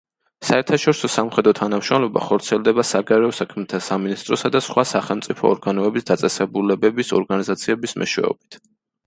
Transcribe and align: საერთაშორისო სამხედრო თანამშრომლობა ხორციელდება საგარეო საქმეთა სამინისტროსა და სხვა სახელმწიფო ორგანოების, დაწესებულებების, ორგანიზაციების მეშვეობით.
საერთაშორისო 0.47 1.09
სამხედრო 1.15 1.51
თანამშრომლობა 1.59 2.23
ხორციელდება 2.29 2.85
საგარეო 2.93 3.35
საქმეთა 3.41 3.81
სამინისტროსა 3.89 4.51
და 4.57 4.63
სხვა 4.69 4.87
სახელმწიფო 4.93 5.49
ორგანოების, 5.53 6.09
დაწესებულებების, 6.11 7.15
ორგანიზაციების 7.21 7.97
მეშვეობით. 8.03 8.61